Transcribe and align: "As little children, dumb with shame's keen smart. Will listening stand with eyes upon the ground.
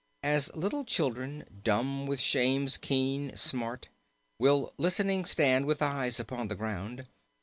"As 0.23 0.51
little 0.55 0.83
children, 0.83 1.45
dumb 1.63 2.07
with 2.07 2.19
shame's 2.19 2.77
keen 2.79 3.35
smart. 3.35 3.87
Will 4.39 4.73
listening 4.79 5.25
stand 5.25 5.67
with 5.67 5.83
eyes 5.83 6.19
upon 6.19 6.47
the 6.47 6.55
ground. 6.55 7.05